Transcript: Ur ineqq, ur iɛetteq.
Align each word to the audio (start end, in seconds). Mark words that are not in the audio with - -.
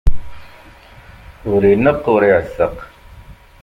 Ur 1.51 1.61
ineqq, 1.73 2.03
ur 2.13 2.21
iɛetteq. 2.29 2.77